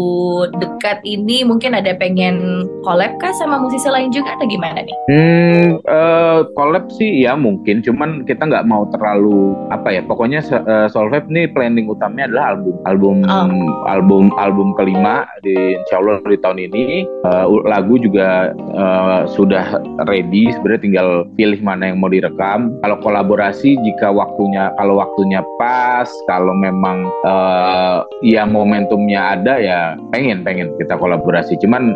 dekat 0.57 1.03
ini 1.03 1.43
mungkin 1.43 1.75
ada 1.75 1.93
pengen 1.99 2.65
collab 2.87 3.11
kah 3.19 3.35
sama 3.35 3.59
musisi 3.59 3.87
lain 3.91 4.09
juga 4.09 4.32
atau 4.35 4.45
gimana 4.49 4.79
nih? 4.81 4.95
Hmm, 5.09 5.65
uh, 5.85 6.39
collab 6.57 6.89
sih 6.97 7.23
ya 7.23 7.37
mungkin, 7.37 7.85
cuman 7.85 8.25
kita 8.25 8.49
nggak 8.49 8.67
mau 8.67 8.89
terlalu 8.91 9.53
apa 9.69 9.93
ya. 9.93 10.01
Pokoknya 10.03 10.41
uh, 10.43 10.87
Solveig 10.89 11.29
nih 11.29 11.49
planning 11.53 11.87
utamanya 11.89 12.29
adalah 12.31 12.45
album, 12.57 12.75
album, 12.85 13.15
oh. 13.29 13.47
album, 13.87 14.23
album 14.35 14.67
kelima 14.75 15.25
di 15.45 15.77
Insya 15.77 16.01
Allah 16.01 16.19
di 16.25 16.37
tahun 16.39 16.59
ini. 16.59 17.05
Uh, 17.23 17.45
lagu 17.63 17.95
juga 18.01 18.51
uh, 18.75 19.29
sudah 19.29 19.79
ready, 20.09 20.51
sebenarnya 20.53 20.81
tinggal 20.83 21.07
pilih 21.37 21.59
mana 21.61 21.91
yang 21.93 22.01
mau 22.01 22.11
direkam. 22.11 22.73
Kalau 22.81 22.97
kolaborasi 22.99 23.77
jika 23.81 24.11
waktunya 24.11 24.73
kalau 24.77 24.99
waktunya 24.99 25.41
pas 25.59 26.09
kalau 26.25 26.53
memang 26.57 27.07
uh, 27.27 28.03
ya 28.25 28.47
momentumnya 28.47 29.39
ada 29.39 29.59
ya 29.59 29.79
pengen 30.11 30.41
pengen 30.41 30.71
kita 30.79 30.95
kolaborasi 30.97 31.57
cuman 31.61 31.95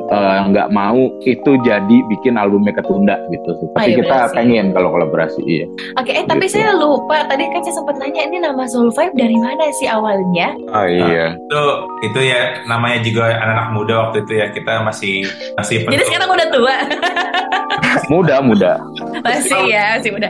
nggak 0.52 0.70
uh, 0.70 0.74
mau 0.74 1.12
itu 1.24 1.52
jadi 1.64 1.98
bikin 2.18 2.36
albumnya 2.36 2.74
ketunda 2.74 3.16
gitu 3.30 3.50
sih. 3.62 3.68
Tapi 3.74 3.78
oh, 3.78 3.86
iya, 3.86 3.98
kita 4.02 4.18
pengen 4.34 4.66
kalau 4.74 4.90
kolaborasi 4.92 5.42
iya. 5.46 5.66
Oke 6.02 6.12
eh 6.12 6.26
tapi 6.26 6.50
gitu. 6.50 6.58
saya 6.58 6.74
lupa 6.76 7.24
tadi 7.30 7.46
kan 7.54 7.62
saya 7.62 7.76
sempat 7.78 7.96
nanya 8.02 8.22
ini 8.26 8.38
nama 8.42 8.64
Soul 8.66 8.90
Five 8.92 9.14
dari 9.14 9.38
mana 9.38 9.70
sih 9.78 9.88
awalnya? 9.88 10.58
Oh 10.74 10.88
iya. 10.88 11.38
Nah, 11.38 11.38
itu 11.38 11.62
itu 12.12 12.20
ya 12.30 12.62
namanya 12.66 13.00
juga 13.06 13.34
anak-anak 13.38 13.68
muda 13.74 13.94
waktu 14.10 14.18
itu 14.26 14.34
ya 14.42 14.46
kita 14.52 14.74
masih 14.84 15.26
masih 15.56 15.86
jadi 15.88 16.04
sekarang 16.06 16.30
udah 16.34 16.48
tua? 16.50 16.76
Muda 18.12 18.40
muda. 18.40 18.80
Masih 19.26 19.68
ya 19.68 19.98
masih 19.98 20.12
muda. 20.16 20.30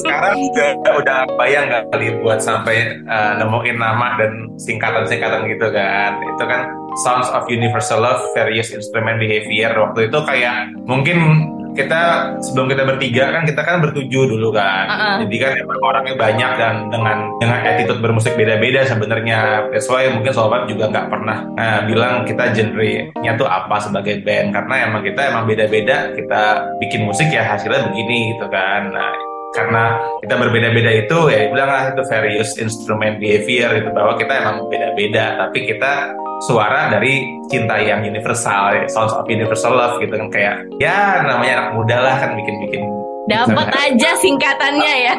Sekarang 0.00 0.38
udah 0.38 0.68
udah 1.02 1.18
bayang 1.36 1.68
nggak 1.68 1.84
kali 1.92 2.14
buat 2.24 2.40
sampai 2.40 3.04
uh, 3.04 3.36
nemuin 3.36 3.76
nama 3.76 4.16
dan 4.16 4.48
singkatan-singkatan 4.56 5.44
gitu 5.50 5.68
kan. 5.72 6.16
Itu 6.20 6.44
kan 6.46 6.60
Sounds 7.00 7.28
of 7.32 7.48
Universal 7.48 8.04
Love 8.04 8.20
Various 8.36 8.68
Instrument 8.76 9.16
Behavior. 9.16 9.72
Waktu 9.72 10.12
itu 10.12 10.18
kayak 10.28 10.76
mungkin 10.84 11.48
kita 11.72 12.36
sebelum 12.44 12.68
kita 12.68 12.84
bertiga 12.84 13.32
kan 13.32 13.48
kita 13.48 13.64
kan 13.64 13.80
bertujuh 13.80 14.28
dulu 14.28 14.52
kan. 14.52 14.84
Uh 14.88 14.92
-uh. 14.92 15.16
jadi 15.24 15.36
kan 15.40 15.52
emang 15.64 15.80
orangnya 15.80 16.14
banyak 16.20 16.50
dan 16.60 16.74
dengan 16.92 17.18
dengan 17.40 17.58
attitude 17.64 18.00
bermusik 18.04 18.36
beda-beda 18.36 18.84
sebenarnya. 18.84 19.72
That's 19.72 19.88
why 19.88 20.12
mungkin 20.12 20.36
sobat 20.36 20.68
juga 20.68 20.92
nggak 20.92 21.08
pernah 21.08 21.48
uh, 21.56 21.80
bilang 21.88 22.28
kita 22.28 22.52
genre-nya 22.52 23.32
tuh 23.40 23.48
apa 23.48 23.80
sebagai 23.80 24.20
band. 24.20 24.52
Karena 24.52 24.74
emang 24.84 25.02
kita 25.02 25.20
emang 25.32 25.48
beda-beda 25.48 26.12
kita 26.12 26.42
bikin 26.84 27.08
musik 27.08 27.32
ya 27.32 27.40
hasilnya 27.40 27.88
begini 27.88 28.36
gitu 28.36 28.46
kan. 28.52 28.92
Nah 28.92 29.31
karena 29.52 30.00
kita 30.24 30.34
berbeda-beda 30.40 30.90
itu 31.04 31.18
ya 31.28 31.52
bilanglah 31.52 31.92
itu 31.92 32.02
various 32.08 32.50
instrument 32.56 33.20
behavior 33.20 33.70
itu 33.76 33.90
bahwa 33.92 34.16
kita 34.16 34.32
emang 34.32 34.64
beda-beda 34.72 35.36
tapi 35.44 35.68
kita 35.68 36.16
suara 36.48 36.90
dari 36.90 37.22
cinta 37.52 37.78
yang 37.78 38.02
universal 38.02 38.74
ya, 38.74 38.84
sounds 38.90 39.14
of 39.14 39.28
universal 39.28 39.76
love 39.76 40.00
gitu 40.00 40.16
kan 40.16 40.28
kayak 40.32 40.56
ya 40.80 41.22
namanya 41.22 41.68
anak 41.68 41.68
muda 41.78 41.96
lah 42.02 42.16
kan 42.18 42.34
bikin-bikin. 42.34 42.82
Dapat 43.30 43.70
aja 43.70 44.18
singkatannya 44.18 44.94
ya 45.06 45.14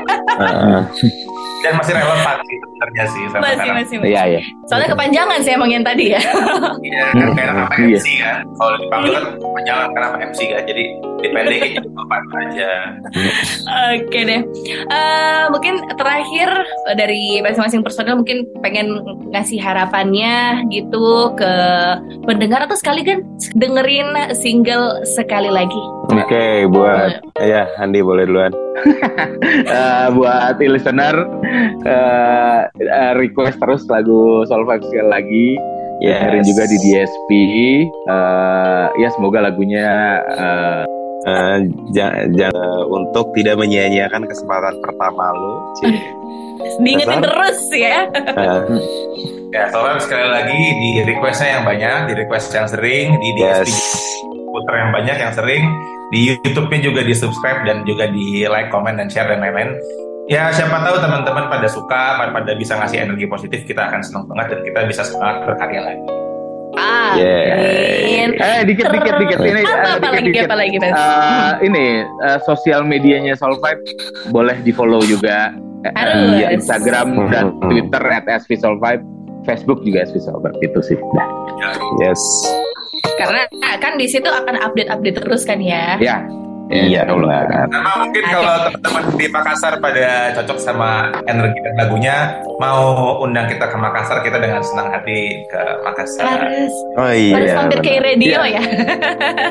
dan 1.64 1.74
masih 1.80 1.94
relevan 1.96 2.38
sih 2.44 2.58
sebenarnya 2.60 3.04
sih 3.08 3.24
sama 3.32 3.44
masih, 3.48 3.70
masih, 3.72 3.96
masih. 4.04 4.12
Iya, 4.12 4.24
iya. 4.28 4.42
Soalnya 4.68 4.90
kepanjangan 4.92 5.40
sih 5.40 5.52
emang 5.56 5.70
yang 5.72 5.84
tadi 5.88 6.06
ya. 6.12 6.22
Iya, 6.84 7.06
kan 7.16 7.28
kayak 7.32 7.48
nama 7.56 7.66
MC 7.80 8.06
kan. 8.20 8.44
Kalau 8.60 8.72
dipanggil 8.76 9.12
kan 9.16 9.26
kepanjangan 9.40 9.88
karena 9.96 10.08
MC 10.28 10.40
kan. 10.52 10.62
Jadi 10.68 10.84
dipendekin 11.24 11.72
jadi 11.80 11.90
apa 12.04 12.16
aja. 12.44 12.72
Oke 13.96 14.20
deh. 14.28 14.42
Uh, 14.92 15.44
mungkin 15.56 15.74
terakhir 15.96 16.50
dari 17.00 17.40
masing-masing 17.40 17.82
personel 17.82 18.20
mungkin 18.20 18.44
pengen 18.60 19.00
ngasih 19.32 19.64
harapannya 19.64 20.68
gitu 20.68 21.32
ke 21.40 21.54
pendengar 22.28 22.68
atau 22.68 22.76
sekali 22.76 23.08
kan 23.08 23.24
dengerin 23.56 24.36
single 24.36 25.08
sekali 25.08 25.48
lagi. 25.48 25.80
Oke, 26.12 26.28
okay, 26.28 26.54
buat 26.68 27.24
uh, 27.40 27.48
ya 27.48 27.64
Andi 27.80 28.04
boleh 28.04 28.28
duluan. 28.28 28.52
uh, 29.72 30.08
buat 30.18 30.60
listener 30.60 31.16
uh, 31.86 32.60
uh, 32.70 33.14
request 33.18 33.58
terus 33.62 33.86
lagu 33.90 34.46
sekali 34.48 35.08
lagi 35.08 35.48
yes. 36.02 36.20
dengerin 36.20 36.44
juga 36.46 36.64
di 36.68 36.78
DSP 36.82 37.30
uh, 38.10 38.86
ya 38.98 39.10
semoga 39.14 39.40
lagunya 39.44 40.20
uh, 40.38 40.84
uh, 41.28 41.58
jangan 41.94 42.54
untuk 42.90 43.32
tidak 43.38 43.60
menyia-nyiakan 43.62 44.26
kesempatan 44.28 44.76
pertama 44.82 45.24
lo 45.34 45.54
diingetin 46.84 47.22
terus 47.22 47.60
ya 47.74 48.08
uh, 48.38 48.62
ya 49.54 49.70
soalnya 49.70 50.02
sekali 50.02 50.28
lagi 50.30 50.62
di 50.80 50.90
requestnya 51.06 51.60
yang 51.60 51.64
banyak 51.66 51.98
di 52.10 52.14
request 52.26 52.48
yang 52.56 52.68
sering 52.70 53.18
di 53.22 53.30
DSP 53.38 53.70
yes. 53.70 53.84
putar 54.54 54.76
yang 54.86 54.92
banyak 54.94 55.18
yang 55.18 55.34
sering 55.34 55.66
di 56.14 56.30
YouTube-nya 56.30 56.80
juga 56.86 57.02
di 57.02 57.14
subscribe 57.18 57.66
dan 57.66 57.82
juga 57.90 58.06
di 58.06 58.46
like, 58.46 58.70
comment 58.70 58.94
dan 58.94 59.10
share 59.10 59.26
dan 59.26 59.42
lain-lain. 59.42 59.74
Ya 60.34 60.50
siapa 60.50 60.82
tahu 60.82 60.98
teman-teman 60.98 61.46
pada 61.46 61.70
suka, 61.70 62.18
pada 62.18 62.52
bisa 62.58 62.74
ngasih 62.82 63.06
energi 63.06 63.30
positif, 63.30 63.70
kita 63.70 63.86
akan 63.86 64.02
senang 64.02 64.26
banget 64.26 64.58
dan 64.58 64.60
kita 64.66 64.80
bisa 64.90 65.02
semangat 65.06 65.46
berkarya 65.46 65.82
lagi. 65.86 66.06
Ah, 66.74 67.14
yeah. 67.22 68.34
eh 68.34 68.62
dikit 68.66 68.90
dikit 68.90 69.14
dikit 69.22 69.38
ini 69.46 69.62
apa, 69.62 69.78
uh, 69.78 69.94
apa 70.02 70.10
lagi 70.10 70.30
dikit. 70.34 70.50
apa 70.50 70.56
lagi 70.58 70.76
mas? 70.82 70.98
Uh, 70.98 71.52
ini 71.62 72.02
uh, 72.26 72.42
sosial 72.50 72.82
medianya 72.82 73.38
Soul 73.38 73.62
Five 73.62 73.78
boleh 74.34 74.58
di 74.66 74.74
follow 74.74 75.06
juga 75.06 75.54
uh, 75.86 76.34
ya, 76.34 76.50
Instagram 76.50 77.30
dan 77.30 77.54
Twitter 77.70 78.02
at 78.10 78.26
@svsoul5 78.26 79.06
Facebook 79.46 79.86
juga 79.86 80.10
svsoul5 80.10 80.50
itu 80.66 80.80
sih. 80.82 80.98
Nah. 81.14 81.30
Yes. 82.02 82.22
Karena 83.22 83.46
kan 83.78 83.94
di 84.02 84.10
situ 84.10 84.26
akan 84.26 84.58
update-update 84.58 85.22
terus 85.22 85.46
kan 85.46 85.62
ya. 85.62 86.02
Ya. 86.02 86.26
Iya, 86.74 87.02
Allah. 87.06 87.46
Karena 87.70 87.92
mungkin 88.02 88.24
kalau 88.26 88.54
teman-teman 88.66 89.04
di 89.14 89.28
Makassar 89.30 89.74
pada 89.78 90.34
cocok 90.34 90.58
sama 90.58 91.14
energi 91.30 91.60
dan 91.62 91.74
lagunya, 91.78 92.18
mau 92.58 93.22
undang 93.22 93.46
kita 93.46 93.70
ke 93.70 93.78
Makassar, 93.78 94.26
kita 94.26 94.42
dengan 94.42 94.66
senang 94.66 94.90
hati 94.90 95.46
ke 95.46 95.62
Makassar. 95.86 96.26
Harus. 96.26 96.74
Oh 96.98 97.14
iya. 97.14 97.36
Harus 97.38 97.54
mampir 97.54 97.80
ke 97.86 98.02
radio 98.02 98.42
ya. 98.42 98.62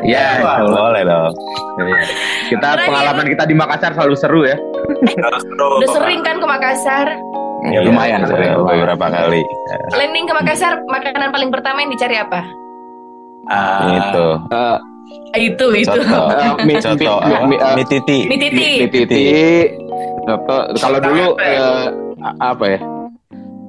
Iya, 0.02 0.26
ya, 0.42 0.52
boleh 0.66 1.02
dong. 1.06 1.32
Iya. 1.78 1.96
Kita 2.50 2.68
Terakhir. 2.74 2.86
pengalaman 2.90 3.26
kita 3.30 3.44
di 3.46 3.54
Makassar 3.54 3.90
selalu 3.94 4.14
seru 4.18 4.40
ya. 4.42 4.56
Seru. 5.14 5.70
Udah 5.78 5.90
sering 5.94 6.20
kan 6.26 6.42
ke 6.42 6.46
Makassar? 6.46 7.06
Ya, 7.70 7.78
lumayan 7.86 8.26
sering 8.26 8.58
beberapa 8.58 9.06
kali. 9.06 9.46
Landing 9.94 10.26
ke 10.26 10.34
Makassar, 10.34 10.82
makanan 10.90 11.30
paling 11.30 11.54
pertama 11.54 11.86
yang 11.86 11.94
dicari 11.94 12.18
apa? 12.18 12.42
Uh, 13.46 13.98
itu. 13.98 14.26
Uh, 14.50 14.78
Itu 15.32 15.66
itu. 15.72 16.00
Mi, 16.68 16.74
Coto, 16.78 17.14
mi, 17.48 17.56
uh, 17.56 17.74
mititi. 17.74 18.28
Mititi. 18.28 18.68
Mititi. 18.84 19.24
Kalau 20.78 20.98
dulu 21.00 21.36
apa 22.38 22.64
ya? 22.68 22.80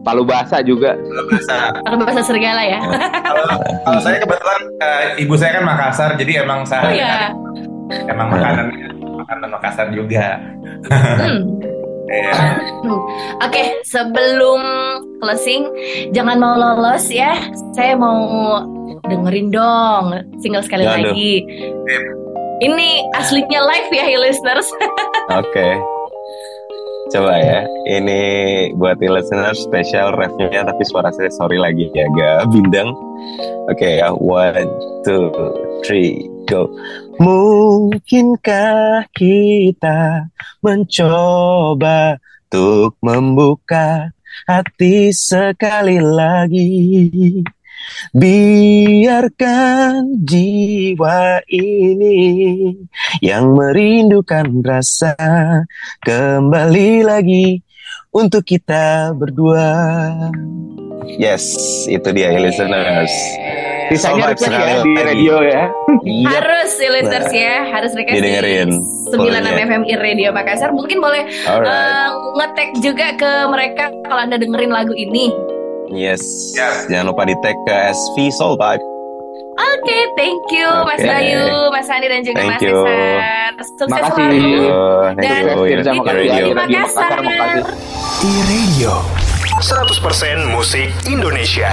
Palu 0.04 0.28
basah 0.28 0.60
juga. 0.60 1.00
Palu 1.00 1.24
basah. 1.32 1.72
Palu 1.88 1.96
basah 2.04 2.24
serigala 2.28 2.62
ya. 2.68 2.80
kalau, 3.88 4.00
saya 4.04 4.20
kebetulan 4.20 4.62
uh, 4.84 5.04
ibu 5.16 5.34
saya 5.40 5.52
kan 5.58 5.64
Makassar, 5.64 6.10
jadi 6.20 6.44
emang 6.44 6.68
saya 6.68 6.84
oh, 6.84 6.92
iya. 6.92 7.32
emang 8.12 8.28
makanan 8.28 8.68
makanan 9.24 9.48
Makassar 9.56 9.88
juga. 9.96 10.38
hmm. 10.92 11.64
Yeah. 12.04 12.60
Oke, 12.84 13.48
okay, 13.48 13.68
sebelum 13.88 14.62
closing, 15.24 15.72
jangan 16.12 16.36
mau 16.36 16.54
lolos 16.60 17.08
ya. 17.08 17.32
Saya 17.74 17.96
mau 17.96 18.60
dengerin 19.04 19.52
dong 19.52 20.06
single 20.40 20.64
sekali 20.64 20.88
lagi. 20.88 21.44
Ini 22.64 22.90
aslinya 23.12 23.60
live 23.68 23.92
ya, 23.92 24.06
listeners. 24.24 24.68
Oke. 24.80 25.52
Okay. 25.52 25.74
Coba 27.12 27.36
ya, 27.38 27.62
ini 27.86 28.22
buat 28.74 28.98
listeners 28.98 29.62
spesial 29.62 30.18
refnya 30.18 30.66
tapi 30.66 30.82
suara 30.88 31.14
saya 31.14 31.30
sorry 31.30 31.62
lagi 31.62 31.92
ya, 31.94 32.10
agak 32.10 32.50
bindeng. 32.50 32.90
Oke 33.70 33.78
okay, 33.78 33.94
ya, 34.02 34.10
one, 34.16 34.66
two, 35.06 35.30
three, 35.86 36.26
go. 36.50 36.72
Mungkinkah 37.22 39.06
kita 39.14 40.32
mencoba 40.66 42.18
untuk 42.50 42.98
membuka 43.04 44.10
hati 44.50 45.14
sekali 45.14 46.02
lagi? 46.02 47.46
Biarkan 48.14 50.22
jiwa 50.24 51.42
ini 51.50 52.22
yang 53.22 53.58
merindukan 53.58 54.62
rasa 54.62 55.16
kembali 56.04 57.06
lagi 57.06 57.62
untuk 58.14 58.46
kita 58.46 59.12
berdua. 59.18 59.66
Yes, 61.20 61.44
itu 61.90 62.10
dia 62.16 62.32
listeners. 62.38 63.12
Sisanya 63.92 64.32
request 64.32 64.48
ya 64.48 64.80
di 64.82 64.94
radio 64.96 65.36
ya. 65.44 65.68
Yep. 66.08 66.32
Harus 66.32 66.72
listeners 66.80 67.30
nah, 67.30 67.36
ya, 67.36 67.56
harus 67.68 67.92
request 67.94 68.16
didengerin. 68.16 68.70
96 69.12 69.68
FM 69.68 69.82
I 69.84 69.96
Radio 70.00 70.30
Makassar. 70.32 70.72
Mungkin 70.72 71.04
boleh 71.04 71.28
uh, 71.46 72.08
ngetek 72.40 72.80
juga 72.80 73.14
ke 73.20 73.32
mereka 73.52 73.92
kalau 74.08 74.22
Anda 74.24 74.40
dengerin 74.40 74.72
lagu 74.72 74.96
ini. 74.96 75.53
Yes. 75.92 76.22
yes. 76.56 76.88
Jangan 76.88 77.12
lupa 77.12 77.28
di 77.28 77.36
tag 77.44 77.58
ke 77.68 77.76
SV 77.92 78.18
Soul 78.36 78.56
Vibe. 78.56 78.84
Oke, 79.54 79.86
okay, 79.86 80.04
thank 80.18 80.42
you 80.50 80.66
okay. 80.66 80.90
Mas 80.90 81.02
Bayu, 81.06 81.46
Mas 81.70 81.86
Andi 81.86 82.08
dan 82.10 82.22
juga 82.26 82.42
thank 82.42 82.58
Mas 82.58 82.62
Cesar. 82.62 83.54
Sukses 83.78 83.92
makasih. 83.94 84.30
selalu. 84.34 84.58
Dan 85.22 85.44
you. 85.54 85.84
Terima 85.86 86.04
kasih. 86.10 86.54
Makassar. 86.58 87.18
I 88.24 88.34
Radio 88.50 88.94
100% 89.62 90.50
musik 90.50 90.90
Indonesia. 91.06 91.70